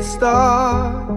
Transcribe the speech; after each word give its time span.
A 0.00 0.02
start, 0.02 1.08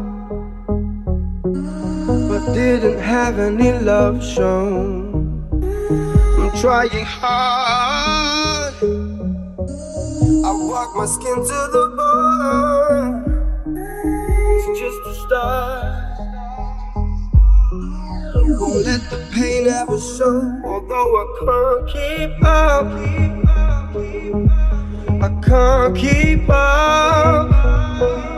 but 2.27 2.53
didn't 2.53 2.99
have 2.99 3.39
any 3.39 3.71
love 3.71 4.21
shown. 4.21 5.47
I'm 6.37 6.51
trying 6.59 7.05
hard. 7.05 8.73
I 10.43 10.51
walk 10.67 10.97
my 10.97 11.05
skin 11.05 11.35
to 11.35 11.59
the 11.75 11.85
bone. 11.95 13.23
It's 14.51 14.79
just 14.81 15.01
a 15.07 15.13
start. 15.27 16.17
Won't 18.59 18.85
let 18.85 19.01
the 19.09 19.19
pain 19.31 19.67
ever 19.67 19.97
show, 19.97 20.41
although 20.65 21.21
I 21.21 21.25
can't 21.39 21.83
keep 21.93 22.33
up. 22.43 22.85
Keep 22.99 23.47
up. 23.47 23.95
I 25.23 25.29
can't 25.41 25.95
keep 25.95 26.49
up. 26.49 28.32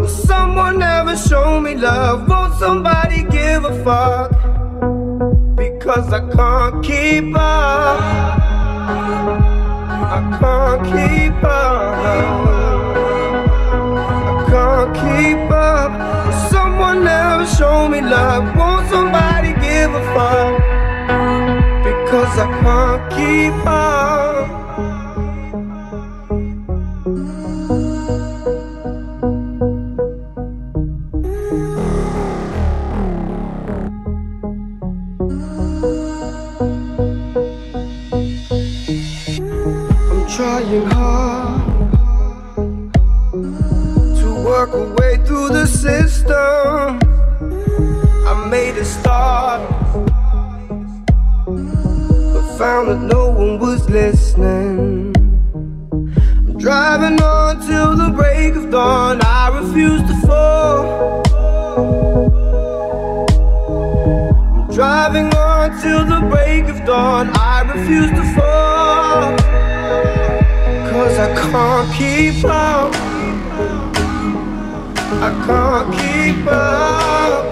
Will 0.00 0.08
someone 0.08 0.80
ever 0.82 1.14
show 1.14 1.60
me 1.60 1.74
love? 1.74 2.26
Won't 2.26 2.54
somebody 2.54 3.22
give 3.24 3.64
a 3.64 3.84
fuck? 3.84 4.30
Because 5.56 6.10
I 6.12 6.20
can't 6.34 6.82
keep 6.82 7.34
up. 7.36 8.00
I 10.16 10.20
can't 10.40 10.82
keep 10.92 11.44
up. 11.44 11.94
I 14.30 14.46
can't 14.48 14.94
keep 15.02 15.50
up. 15.50 15.90
Will 16.26 16.50
someone 16.50 17.06
ever 17.06 17.46
show 17.46 17.88
me 17.88 18.00
love? 18.00 18.56
Won't 18.56 18.88
somebody 18.88 19.52
give 19.60 19.92
a 19.92 20.02
fuck? 20.14 20.54
Because 21.84 22.38
I 22.38 22.46
can't 22.62 23.02
keep 23.12 23.66
up. 23.66 24.29
Keep 72.00 72.42
up. 72.46 72.94
I 75.26 75.30
can't 75.44 75.88
keep 75.98 76.46
up. 76.46 77.44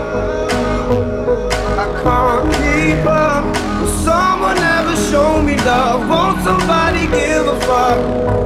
I 1.83 1.87
can't 2.03 2.49
keep 2.57 3.05
up. 3.07 3.45
Someone 4.07 4.57
ever 4.57 4.97
show 5.11 5.43
me 5.43 5.57
love? 5.59 6.09
Won't 6.09 6.43
somebody 6.45 7.07
give 7.09 7.47
a 7.47 7.61
fuck? 7.61 8.38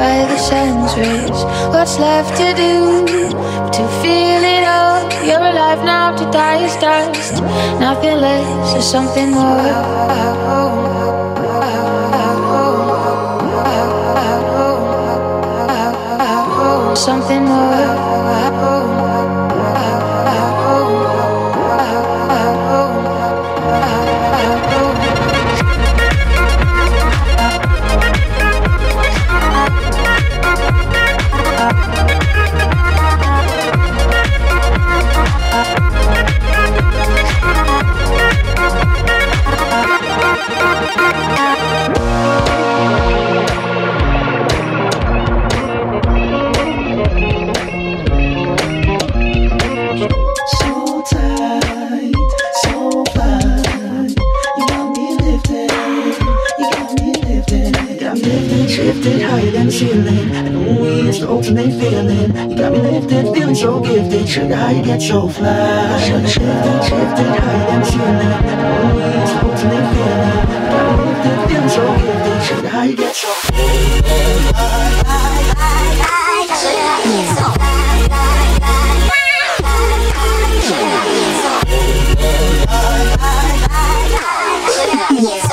by 0.00 0.24
the 0.32 0.38
sun's 0.38 0.96
rays. 0.96 1.40
What's 1.74 1.98
left 1.98 2.32
to 2.40 2.48
do? 2.64 3.04
To 3.76 3.82
feel 4.00 4.42
it 4.56 4.64
all. 4.76 5.00
You're 5.28 5.46
alive 5.52 5.84
now 5.84 6.16
to 6.16 6.24
die 6.30 6.64
is 6.64 6.74
dust. 6.76 7.42
Nothing 7.86 8.16
less 8.26 8.74
or 8.76 8.80
something 8.80 9.30
more. 9.32 10.08
something 16.96 17.44
more 17.44 17.99
so 63.60 63.78
gifted, 63.78 64.26
should 64.26 64.52
I 64.52 64.80
get 64.80 65.02
so 65.02 65.28
fly? 65.28 66.00
Should 66.00 66.26
shifted, 66.26 66.82
shifted, 66.82 67.26
hide 67.26 67.68
and 67.74 67.84
seeing 67.84 68.00
it 68.00 68.40
Always 68.80 69.30
holding 69.36 69.84
feeling 69.92 70.40
I 70.64 70.88
hope 70.96 71.18
that 71.24 71.40
them 71.50 71.68
so 71.68 71.84
gifted, 72.00 72.40
should 72.46 72.64
I 72.64 72.94
get 72.94 73.14
so 73.14 73.28
Yes. 85.22 85.49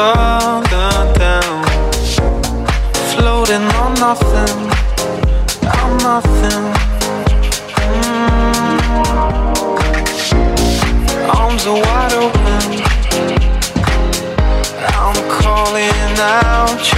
thunder 0.00 1.12
down. 1.18 1.62
Floating 3.12 3.66
on 3.80 3.92
nothing, 4.04 4.58
I'm 5.78 5.92
nothing. 6.08 6.64
Mm. 7.84 8.78
Arms 11.38 11.64
are 11.66 11.80
wide 11.86 12.14
open. 12.24 12.64
I'm 15.02 15.18
calling 15.38 16.18
out. 16.18 16.89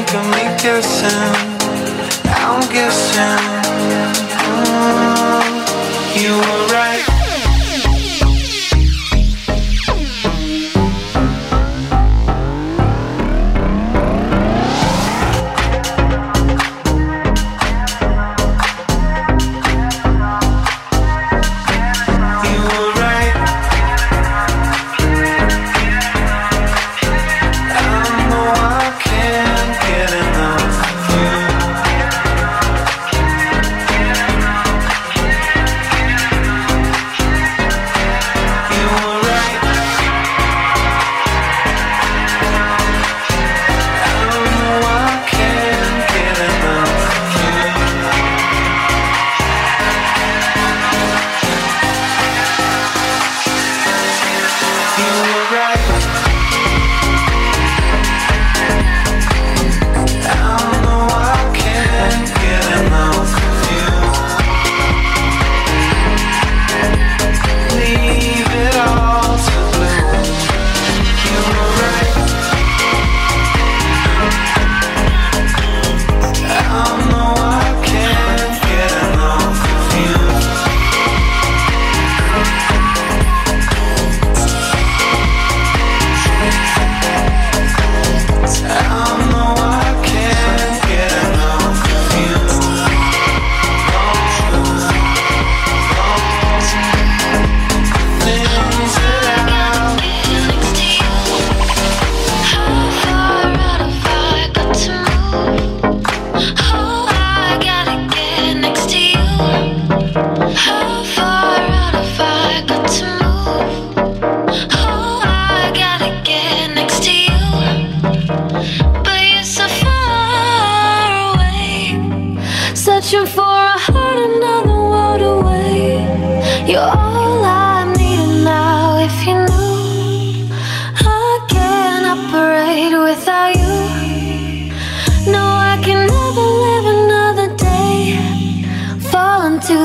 Keeping 0.00 0.30
me 0.30 1.49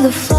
the 0.05 0.11
floor. 0.11 0.34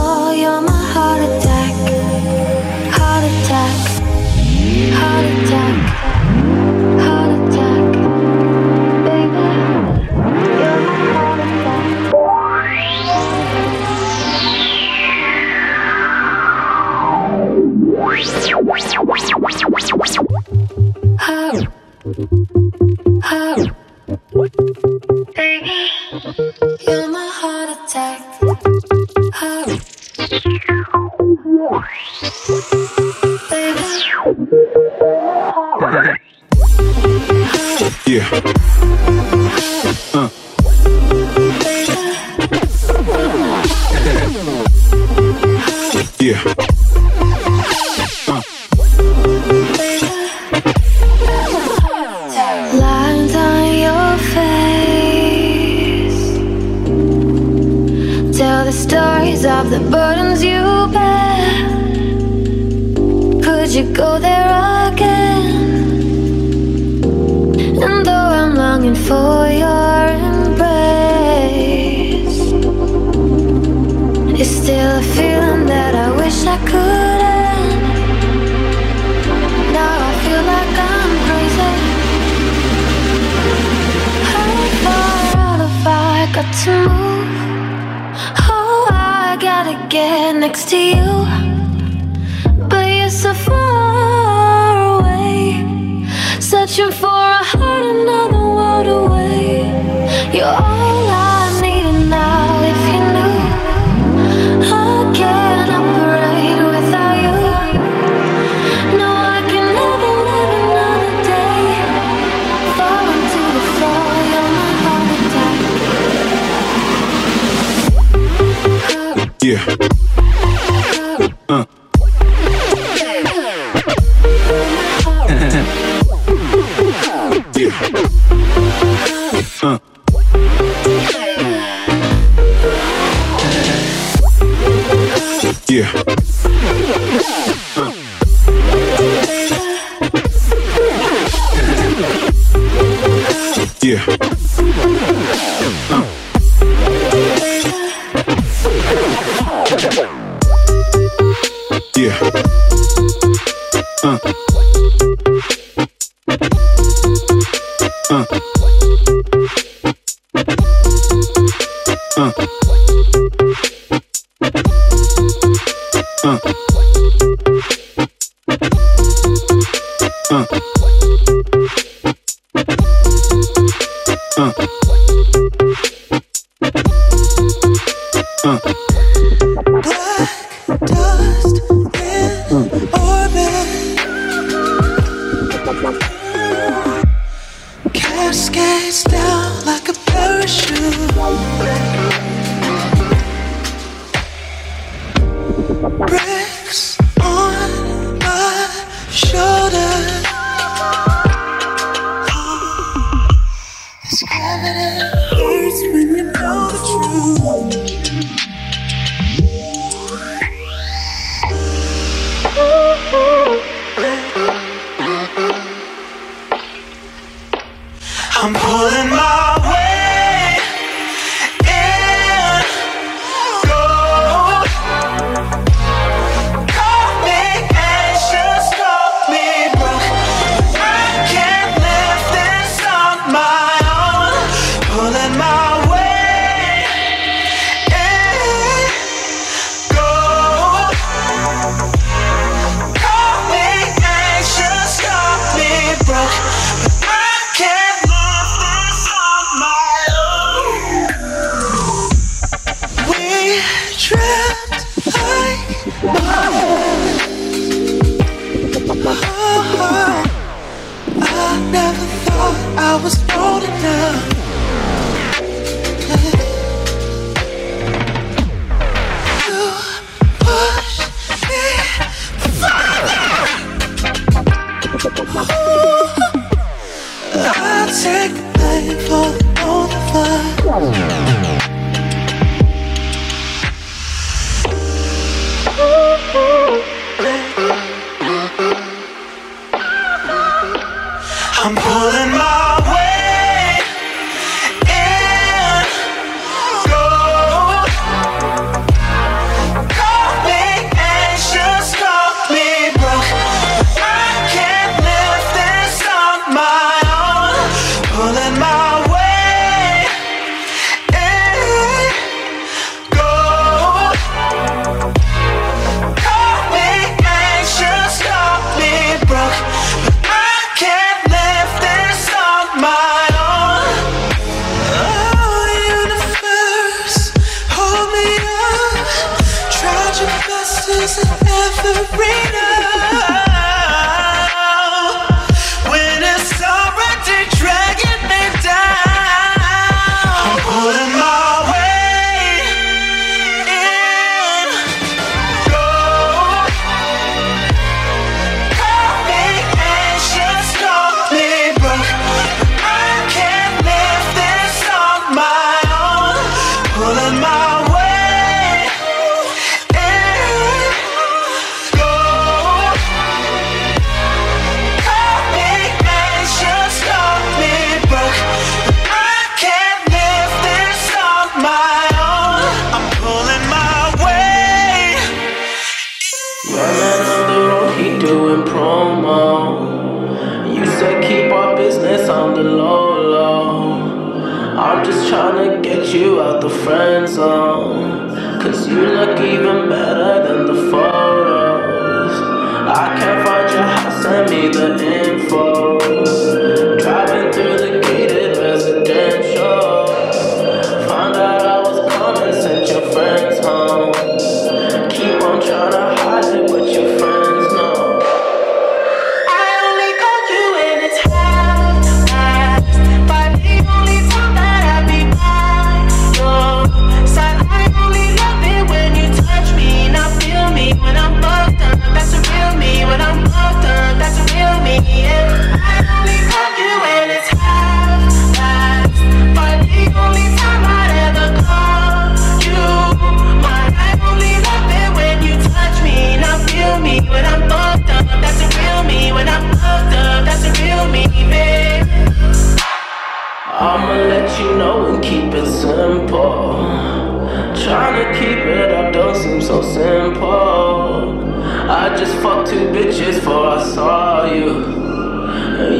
before 453.47 453.69
I 453.69 453.85
saw 453.95 454.53
you. 454.53 454.67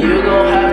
You 0.05 0.21
gon' 0.21 0.47
have 0.51 0.66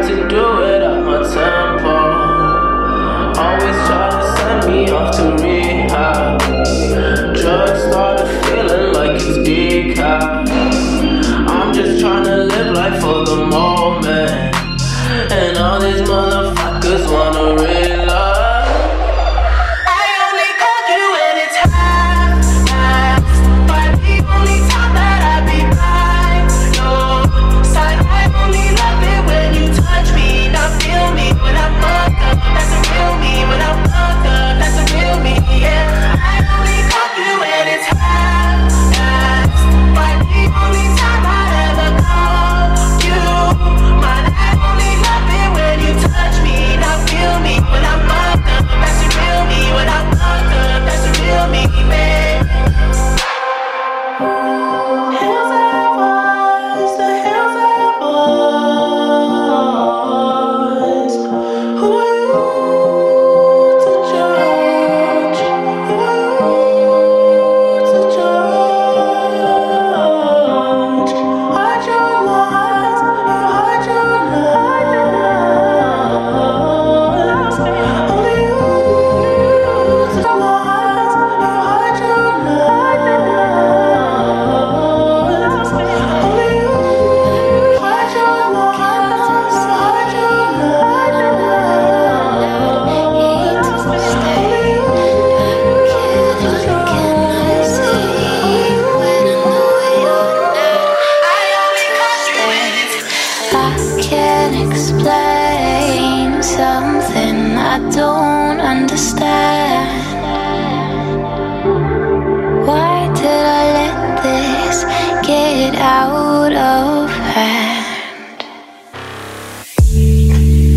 get 115.65 115.77
out 115.77 116.53
of 116.53 117.11
hand. 117.33 118.45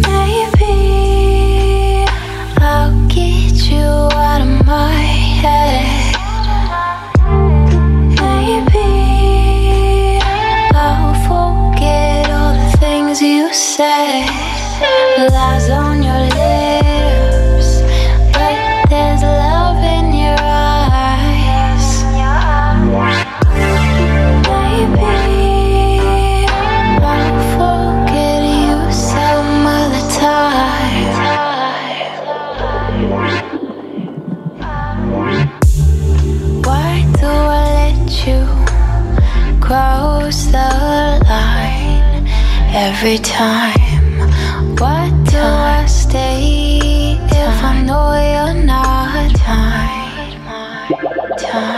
Maybe 0.07 0.75
I'll 2.61 2.95
get 3.07 3.69
you 3.69 3.89
out 4.27 4.41
of 4.41 4.65
my 4.65 4.93
head. 5.43 5.85
Maybe 8.21 8.89
I'll 10.73 11.15
forget 11.27 12.29
all 12.29 12.53
the 12.53 12.77
things 12.77 13.21
you 13.21 13.53
said. 13.53 14.29
Like 15.17 15.56
every 42.99 43.19
time. 43.19 44.17
what 44.79 45.11
do 45.29 45.37
I 45.37 45.85
stay 45.85 47.19
if 47.29 47.63
I 47.63 47.83
know 47.85 48.09
you're 48.33 48.65
not 48.65 49.31
mine? 49.45 50.41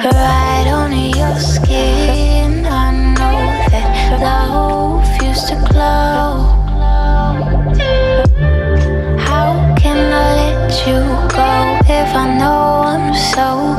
Right 0.05 0.67
on 0.79 0.93
your 0.93 1.35
skin, 1.37 2.65
I 2.65 2.91
know 3.17 3.39
that 3.71 4.21
love 4.21 5.21
used 5.21 5.47
to 5.49 5.55
glow. 5.69 6.55
How 9.27 9.75
can 9.77 9.99
I 10.13 10.27
let 10.39 10.71
you 10.87 10.99
go 11.35 11.51
if 11.99 12.15
I 12.15 12.37
know 12.39 12.83
I'm 12.93 13.13
so? 13.13 13.78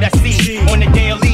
that 0.00 0.14
I 0.22 0.30
see 0.30 0.58
on 0.70 0.80
the 0.80 0.86
daily 0.92 1.27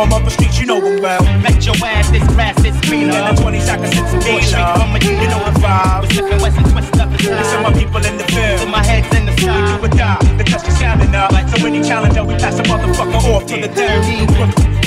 warm 0.00 0.12
up 0.16 0.24
the 0.24 0.30
streets, 0.30 0.58
you 0.58 0.64
know 0.64 0.80
them 0.80 1.02
well. 1.02 1.20
Bet 1.44 1.60
your 1.66 1.76
ass 1.84 2.08
this 2.08 2.24
grass 2.32 2.56
is 2.64 2.72
greener. 2.88 3.12
In 3.12 3.24
the 3.28 3.36
20s, 3.36 3.68
I 3.68 3.76
can 3.76 3.92
sit 3.92 4.06
some 4.08 4.24
more, 4.24 4.40
y'all. 4.48 4.80
You 4.96 5.28
know 5.28 5.44
the 5.44 5.52
vibe. 5.60 6.00
We're 6.00 6.14
sipping 6.16 6.40
west 6.40 6.56
and 6.56 6.68
twist 6.72 6.96
up 6.96 7.08
the 7.12 7.18
time. 7.20 7.36
Listen, 7.36 7.60
my 7.60 7.72
people 7.76 8.00
in 8.08 8.16
the 8.16 8.24
field. 8.32 8.64
With 8.64 8.72
my 8.72 8.80
head's 8.80 9.12
in 9.12 9.28
the 9.28 9.36
sky. 9.36 9.60
Do 9.68 9.84
or 9.84 9.92
die. 9.92 10.16
The 10.40 10.44
test 10.44 10.64
is 10.68 10.78
sounding 10.80 11.12
up. 11.14 11.36
So 11.52 11.66
any 11.66 11.84
challenger, 11.84 12.24
we 12.24 12.34
pass 12.40 12.58
a 12.58 12.64
motherfucker 12.64 13.20
off 13.28 13.44
to 13.52 13.56
the 13.60 13.68
dirty. 13.68 14.24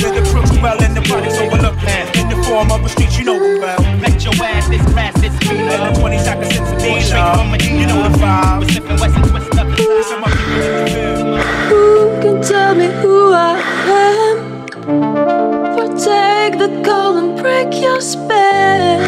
With 0.01 0.17
the 0.17 0.25
crooks 0.33 0.49
well 0.57 0.81
and 0.81 0.97
the 0.97 1.01
products 1.05 1.37
overlooked. 1.37 1.85
In 2.17 2.25
the 2.33 2.39
form 2.49 2.71
of 2.71 2.81
the 2.81 2.89
streets, 2.89 3.17
you 3.17 3.25
know 3.25 3.37
them 3.37 3.61
well. 3.61 3.81
Bet 4.01 4.17
your 4.25 4.33
ass 4.41 4.65
this 4.69 4.81
grass 4.93 5.13
is 5.21 5.37
greener. 5.45 5.77
In 5.77 5.93
the 5.93 5.99
20s, 6.01 6.25
I 6.25 6.33
can 6.41 6.49
sit 6.49 6.65
some 6.65 6.81
more, 6.81 6.97
y'all. 7.05 7.45
You 7.61 7.85
know 7.85 8.01
the 8.01 8.17
vibe. 8.17 8.65
We're 8.65 8.69
sipping 8.73 8.97
west 8.97 9.13
and 9.13 9.29
twist 9.29 9.53
up 9.61 9.67
the 9.69 9.77
time. 9.77 9.93
Listen, 9.93 10.19
my 10.25 10.29
people 10.33 10.57
in 10.57 10.73
the 10.73 10.89
field. 10.89 11.21
Who 11.69 11.85
can 12.21 12.41
tell 12.41 12.73
me 12.73 12.87
who 12.97 13.33
I 13.33 13.61
am? 13.93 14.42
For 14.83 15.87
take 15.95 16.59
the 16.59 16.67
goal 16.83 17.15
and 17.15 17.37
break 17.41 17.81
your 17.81 18.01
spell. 18.01 18.99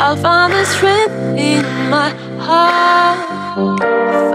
I'll 0.00 0.16
find 0.16 0.50
the 0.50 0.64
strength 0.64 1.12
in 1.38 1.62
my 1.90 2.08
heart. 2.38 3.18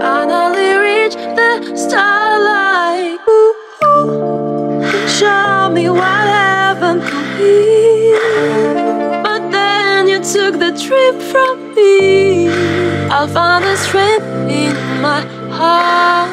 Finally 0.00 0.76
reach 0.86 1.14
the 1.14 1.76
starlight. 1.76 3.18
Ooh, 3.28 3.54
ooh. 3.84 5.08
Show 5.08 5.70
me 5.70 5.90
what 5.90 6.28
heaven 6.38 7.00
could 7.00 7.36
be. 7.36 8.16
But 9.24 9.50
then 9.50 10.06
you 10.06 10.18
took 10.20 10.60
the 10.60 10.70
trip 10.78 11.20
from 11.32 11.74
me. 11.74 12.48
I'll 13.10 13.26
find 13.26 13.64
the 13.64 13.76
strength 13.76 14.24
in 14.48 14.76
my 15.02 15.22
heart. 15.50 16.30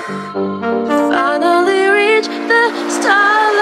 Finally 1.09 1.87
reach 1.87 2.27
the 2.27 2.89
starlight. 2.91 3.52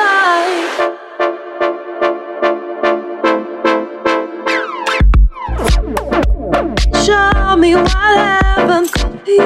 Me 7.61 7.75
could 8.89 9.23
be. 9.23 9.37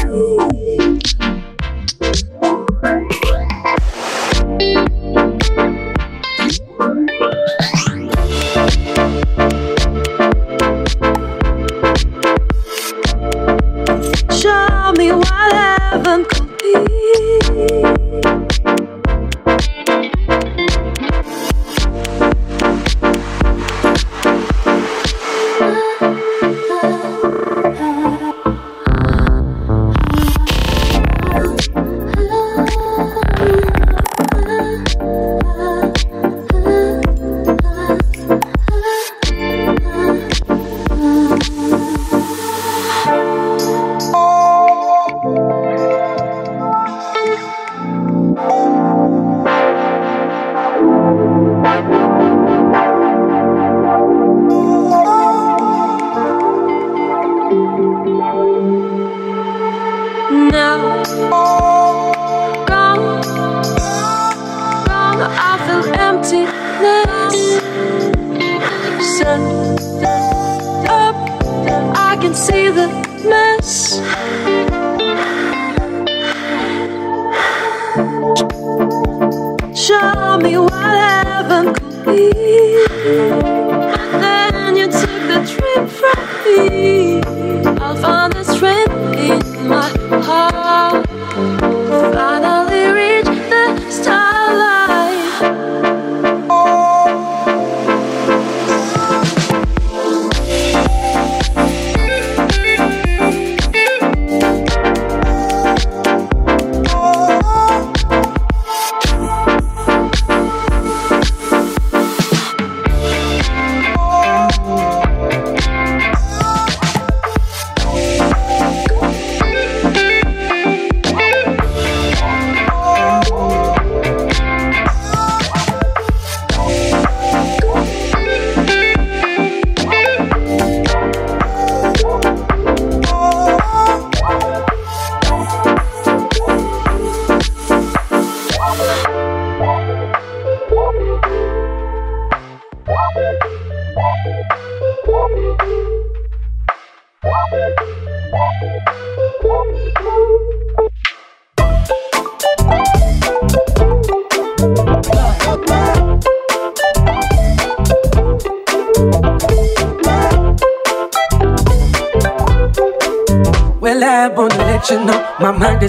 Show 0.00 0.61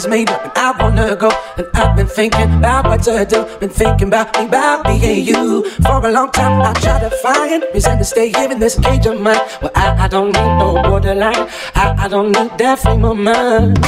is 0.04 0.10
made 0.10 0.30
up 0.30 0.43
and 0.43 0.58
I 0.58 0.72
wanna 0.82 1.16
go. 1.16 1.30
And 1.58 1.68
I've 1.74 1.95
been 1.95 2.08
thinking 2.08 2.58
about 2.58 2.86
what 2.86 3.04
to 3.04 3.26
do. 3.26 3.45
Been 3.60 3.70
thinking 3.70 4.08
about 4.08 4.38
me, 4.38 4.45
about 4.45 4.86
me 4.86 4.95
and 5.12 5.28
you. 5.28 5.64
For 5.84 6.06
a 6.06 6.12
long 6.12 6.32
time, 6.32 6.62
I 6.62 6.74
try 6.74 6.99
to 6.99 7.10
find 7.22 7.64
reason 7.74 7.97
to 7.97 8.04
stay 8.04 8.30
here 8.32 8.51
in 8.51 8.60
this 8.60 8.78
cage 8.80 9.06
of 9.06 9.20
mine. 9.20 9.39
Well, 9.62 9.72
I, 9.76 10.06
I 10.06 10.08
don't 10.08 10.28
need 10.28 10.58
no 10.60 10.82
borderline. 10.84 11.47
I, 11.76 11.95
I 11.97 12.08
don't 12.08 12.32
need 12.32 12.58
that 12.58 12.80
frame 12.80 13.06
of 13.06 13.18
mind. 13.18 13.80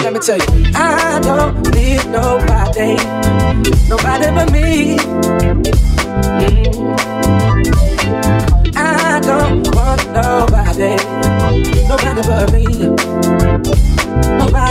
Let 0.00 0.12
me 0.12 0.20
tell 0.20 0.38
you, 0.38 0.72
I 0.74 1.20
don't 1.22 1.74
need 1.74 2.06
nobody, 2.06 2.96
nobody 3.88 4.28
but 4.36 4.52
me. 4.52 4.96
Mm. 6.38 6.78
I 8.76 9.20
don't 9.20 9.74
want 9.74 10.02
nobody, 10.12 10.96
nobody 11.88 12.22
but 12.28 12.52
me. 12.52 13.77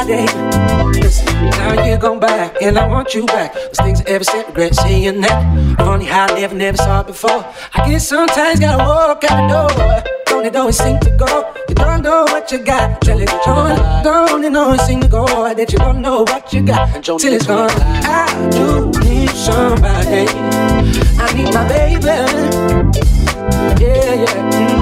Now 0.08 1.84
you're 1.86 1.98
gone 1.98 2.20
back, 2.20 2.62
and 2.62 2.80
I 2.80 2.88
want 2.88 3.14
you 3.14 3.26
back. 3.26 3.54
Those 3.54 3.78
things 3.84 4.02
I 4.02 4.12
ever 4.12 4.24
said, 4.24 4.48
regret 4.48 4.74
seeing 4.76 5.20
that. 5.20 5.78
Funny 5.80 6.06
how 6.06 6.28
I 6.28 6.40
never, 6.40 6.56
never 6.56 6.78
saw 6.78 7.02
it 7.02 7.08
before. 7.08 7.46
I 7.74 7.90
guess 7.90 8.08
sometimes 8.08 8.62
gotta 8.62 8.78
walk 8.78 9.26
out 9.26 9.50
the 9.50 9.68
door. 9.78 10.04
Don't 10.28 10.46
it 10.46 10.56
always 10.56 10.78
seem 10.78 10.98
to 11.02 11.10
go? 11.18 11.54
You 11.68 11.76
don't 11.76 12.04
know 12.04 12.24
what 12.24 12.50
you 12.54 12.60
got 12.60 13.02
till 13.02 13.20
it's 13.20 13.34
gone. 13.46 14.04
Don't 14.04 14.46
it 14.46 14.56
always 14.56 14.82
seem 14.84 15.02
to 15.02 15.10
go 15.10 15.26
that 15.26 15.74
you 15.74 15.80
don't 15.80 16.02
know 16.02 16.22
what 16.22 16.54
you 16.54 16.62
got 16.62 17.04
till 17.04 17.34
it's 17.34 17.46
gone. 17.46 17.70
I 17.70 18.50
do 18.50 18.92
need 19.02 19.30
somebody. 19.32 20.26
I 21.20 21.34
need 21.34 21.54
my 21.54 21.68
baby. 21.68 22.06
Yeah, 23.84 24.14
yeah. 24.14 24.52
mm. 24.52 24.77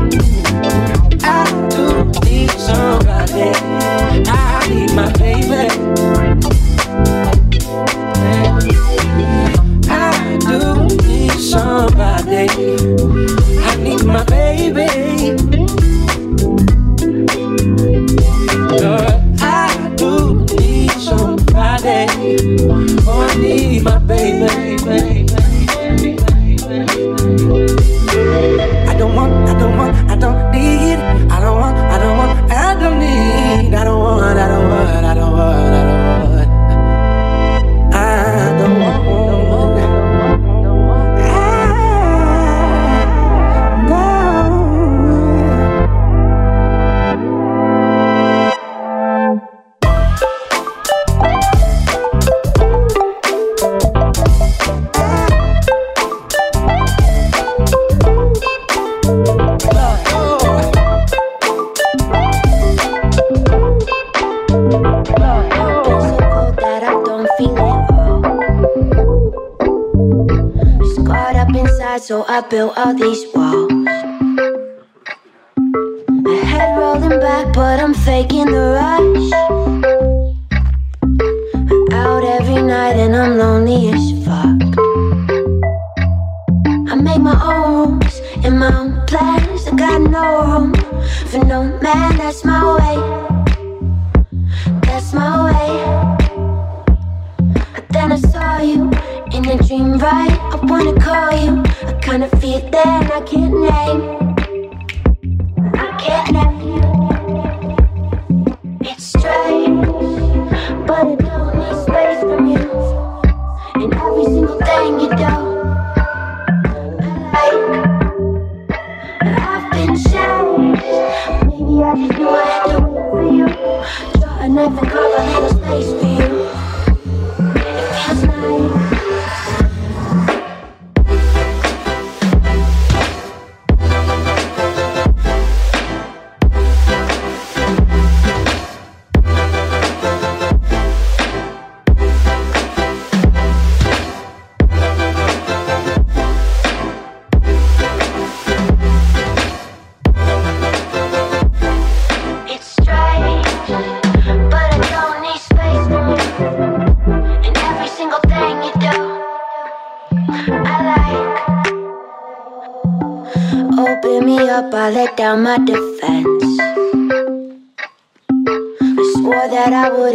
built 72.50 72.78
all 72.78 72.94
these 72.94 73.25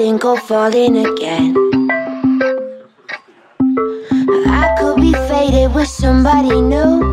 falling, 0.00 0.16
go 0.16 0.36
falling 0.36 0.96
again. 1.06 1.54
I 4.46 4.74
could 4.78 4.96
be 4.96 5.12
faded 5.12 5.74
with 5.74 5.88
somebody 5.88 6.60
new. 6.60 7.09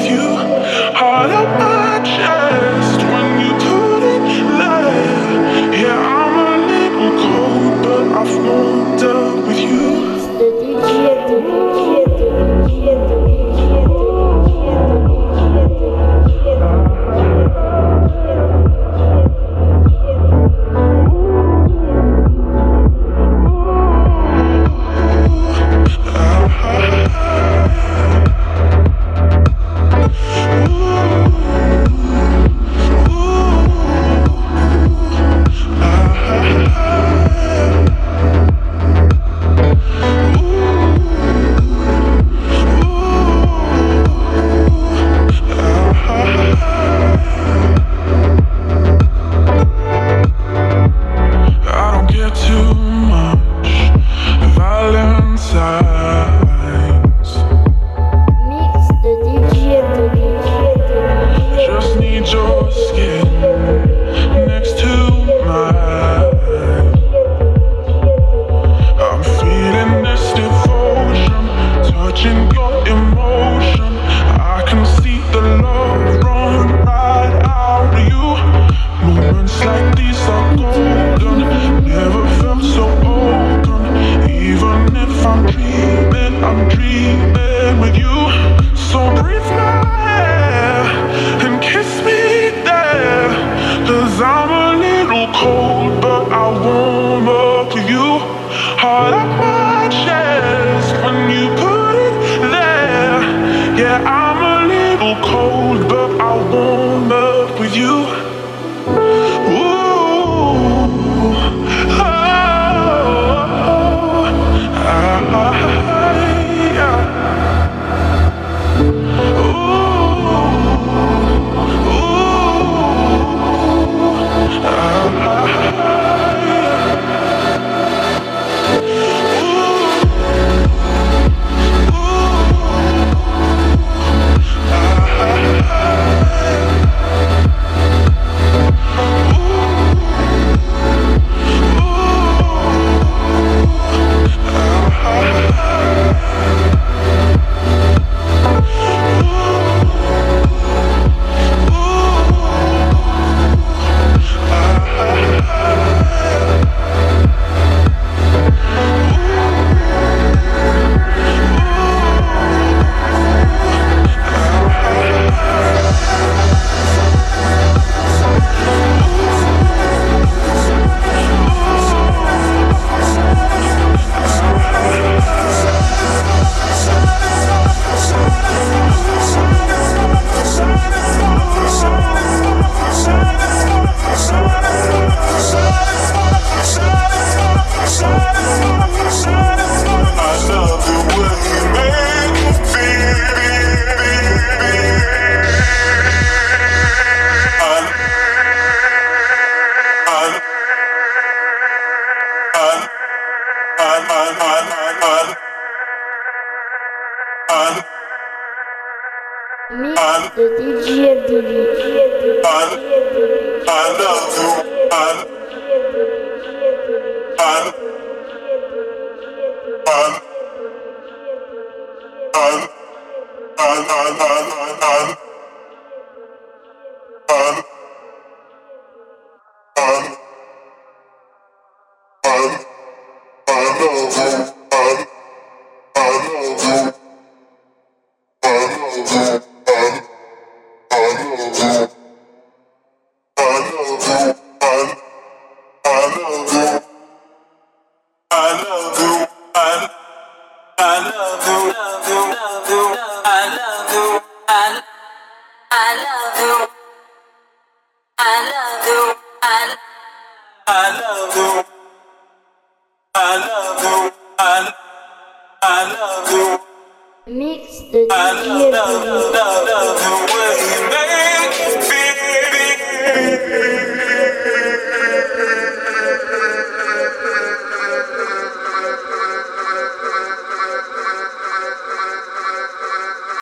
Ah, 0.00 0.04
ah, 0.06 0.47